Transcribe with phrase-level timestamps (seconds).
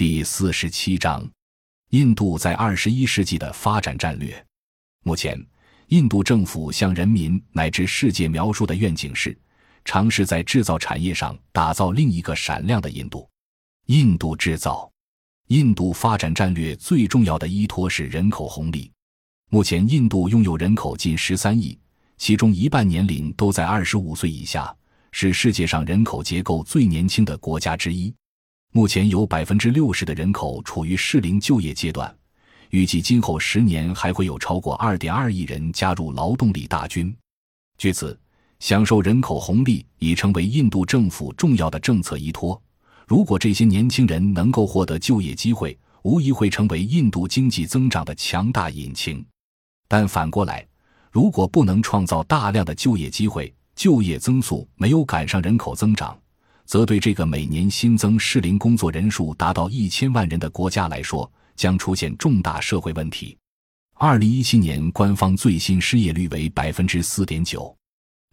[0.00, 1.30] 第四十七章：
[1.90, 4.34] 印度在二十一世纪的发展战略。
[5.04, 5.38] 目前，
[5.88, 9.38] 印度政府向人民乃至世界描述的愿景是，
[9.84, 13.28] 尝试在制造产业上打造另一个闪亮的印度。
[13.88, 14.90] 印度制造。
[15.48, 18.90] 印度发展战略最重要的依托是人口红利。
[19.50, 21.78] 目前，印度拥有人口近十三亿，
[22.16, 24.74] 其中一半年龄都在二十五岁以下。
[25.12, 28.14] 是世界上人口结构最年轻的国家之一，
[28.72, 32.14] 目前有百分之六十的人口处于适龄就业阶段，
[32.68, 37.12] 预计今后十年还会有超过二点二亿人加入劳动力大军。
[37.78, 38.16] 据此，
[38.60, 42.60] 享受人口红利已成为印度政府重要的政策依托。
[43.08, 49.24] 如果这些年轻人能够获得就业机会，无疑会成为印度经济增长的强大引擎。
[49.88, 50.64] 但反过来，
[51.10, 56.16] 如果不能创造大量的就业机会，就业增速没有赶上人口增长，
[56.70, 63.36] 则对这个每年新增适龄工作人数达到一千万人的国家来说，将出现重大社会问题。
[63.94, 67.76] 二零一七年官方最新失业率为百分之四点九，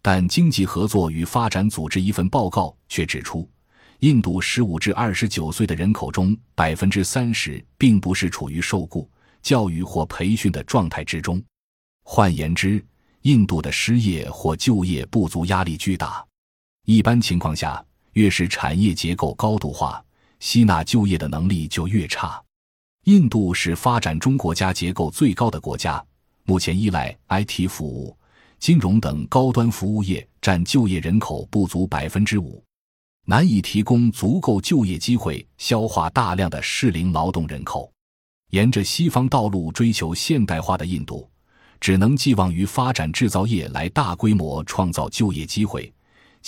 [0.00, 3.50] 但经济合作与发展组织一份报告却指出，
[3.98, 9.10] 印度十五至二十九岁的人口中，百分之三十并不是处于受雇、
[9.42, 11.42] 教育或培训的状态之中。
[12.04, 12.80] 换言之，
[13.22, 16.24] 印度的失业或就业不足压力巨大，
[16.84, 17.84] 一般情况下，
[18.18, 20.04] 越是产业结构高度化，
[20.40, 22.42] 吸纳就业的能力就越差。
[23.04, 26.04] 印度是发展中国家结构最高的国家，
[26.42, 28.16] 目前依赖 IT 服务、
[28.58, 32.60] 金融等高端服务业占就业人口不足百分之五，
[33.24, 37.88] 难以提供足够就业机会消化大量的适龄劳动人口。
[38.50, 41.30] 沿着西方道路追求现代化的印度。
[41.80, 45.92] 只能寄望于发展制造业来大规模创造就业机会，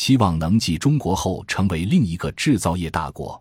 [0.00, 3.38] 希望能继中国后成为另一个制造业大国。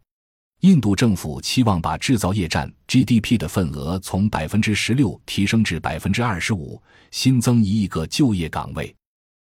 [0.59, 8.93] 印度政府期望把制造业占 GDP 的份额从百分之十六提升至百分之二十五，新增一亿个就业岗位。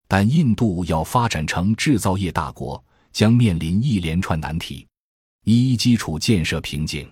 [0.08, 4.88] 但印度要发展成制造业大国，将面临一连串难题：
[5.46, 7.08] 一、基础建设瓶颈。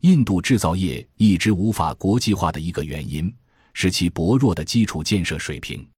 [0.00, 3.32] 印度制造业一直无法国际化的一个原因。
[3.72, 5.88] 是其薄弱的基础建设水平。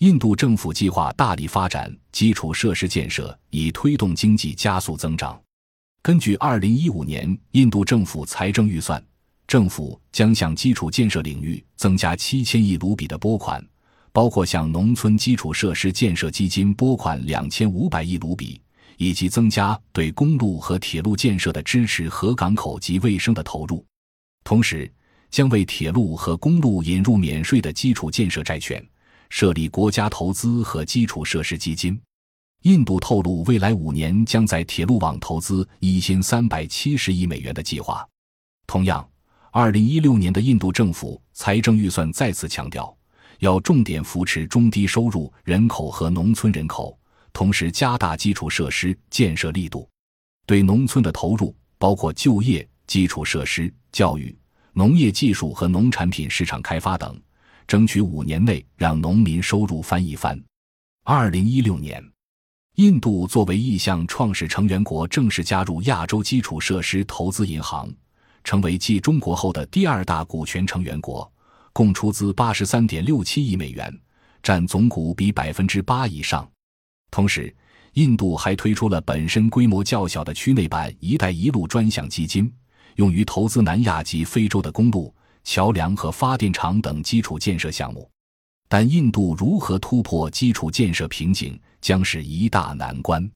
[0.00, 5.40] 印度政府计划大力发展基础设施建设，以推动经济加速增长。
[6.02, 9.02] 根据二零一五年印度政府财政预算，
[9.46, 13.66] 政府将向基础建设领域增加七千亿卢比的拨款，
[14.12, 18.60] 包括向农村基础设施建设基金拨款两千五百亿卢比，
[18.98, 23.82] 以及增加对公路和铁路建设的支持和港口及卫生的投入。
[24.44, 24.92] 同时，
[25.30, 28.86] 将为铁路和公路引入免税的基础建设债券，
[29.28, 32.00] 设立国家投资和基础设施基金。
[32.62, 38.06] 印度透露，未来五年将在铁路网投资一千三百七十亿美元的计划。
[38.66, 39.08] 同样，
[39.52, 42.96] 二零一六年的印度政府财政预算再次强调，
[43.38, 46.98] 要重点扶持中低收入人口和农村人口，
[47.32, 49.88] 同时加大基础设施建设力度。
[50.46, 54.36] 对农村的投入包括就业、基础设施、教育。
[54.72, 57.18] 农业技术和农产品市场开发等，
[57.66, 60.40] 争取五年内让农民收入翻一番。
[61.04, 62.02] 二零一六年，
[62.76, 67.92] 印度作为意向创始成员国，正式加入亚洲基础设施投资银行，
[68.44, 71.30] 成为继中国后的第二大股权成员国，
[71.72, 73.92] 共出资八十三点六七亿美元，
[74.42, 76.48] 占总股比百分之八以上。
[77.10, 77.54] 同时，
[77.94, 82.52] 印度还推出了本身规模较小的区内版“一带一路”专项基金。
[82.96, 85.14] 用于投资南亚及非洲的公路、
[85.46, 88.10] 桥梁和发电厂等基础建设项目，
[88.68, 93.30] 但印度如何突破基础建设瓶颈将是一大难关。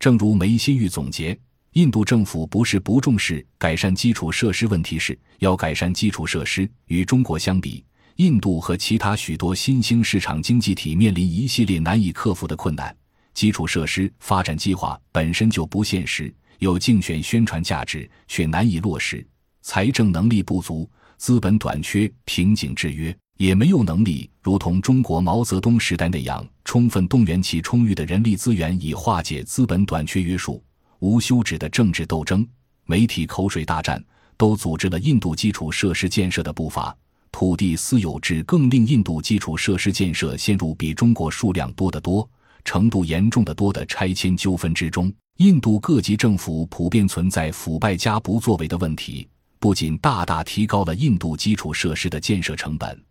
[0.00, 1.38] 正如梅新玉总结，
[1.74, 6.68] 印度政府不是不重视改善基础设施问题，是要改善基础设施。
[6.86, 7.84] 与中国相比，
[8.16, 12.94] 印度和其他许多新兴市场经济体面临一系列难以克服的困难，
[13.32, 16.34] 基础设施发展计划本身就不现实。
[16.58, 19.24] 有竞选宣传价值，却难以落实；
[19.62, 20.90] 财政能力不足，
[21.24, 30.62] 资本短缺，瓶颈制约，也没有能力如同中国毛泽东时代那样，充分动员其充裕的人力资源以化解资本短缺约束。
[30.98, 32.46] 无休止的政治斗争、
[32.84, 34.04] 媒体口水大战，
[34.36, 36.94] 都阻止了印度基础设施建设的步伐。
[37.32, 42.28] 土地私有制更令印度基础设施建设陷入比中国数量多得多、
[42.66, 45.10] 程度严重的多的拆迁纠纷之中。
[45.38, 49.26] 印度各级政府普遍存在腐败加不作为的问题，
[49.64, 53.02] 不仅大大提高了印度基础设施的建设成本，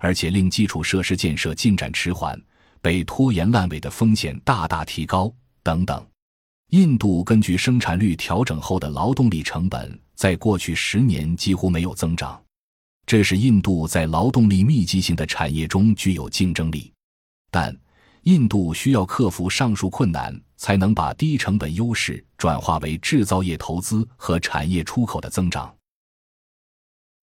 [0.00, 2.36] 而且令基础设施建设进展迟缓、
[2.82, 6.04] 被拖延烂尾的风险大大提高等等。
[6.70, 12.42] 印度根据生产率调整后的劳动力成本，在过去十年几乎没有增长，
[13.06, 16.92] 这使印度在劳动力密集型的产业中具有竞争力。
[17.52, 17.72] 但
[18.24, 25.72] 印度需要克服上述困难，才能把低成本优势转化为制造业投资和产业出口的增长。